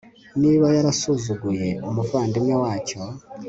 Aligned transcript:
niba 0.41 0.65
yarasuzuguye 0.77 1.69
umuvandimwe 1.89 2.53
wacyo 2.63 2.99